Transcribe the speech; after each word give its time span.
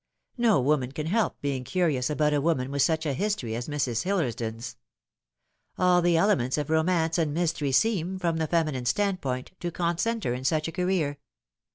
No 0.39 0.59
woman 0.59 0.91
can 0.93 1.05
help 1.05 1.39
being 1.41 1.63
curious 1.63 2.09
about 2.09 2.33
a 2.33 2.41
woman 2.41 2.71
with 2.71 2.81
such 2.81 3.05
a 3.05 3.13
history 3.13 3.55
as 3.55 3.67
Mrs. 3.67 4.01
Hillersdon's. 4.01 4.75
All 5.77 6.01
the 6.01 6.17
elements 6.17 6.57
of 6.57 6.71
romance 6.71 7.19
and 7.19 7.35
mystery 7.35 7.71
seem, 7.71 8.17
from 8.17 8.37
the 8.37 8.47
feminine 8.47 8.85
standpoint, 8.85 9.51
to 9.59 9.69
concentre 9.69 10.33
in 10.35 10.43
such 10.43 10.67
a 10.67 10.71
career. 10.71 11.19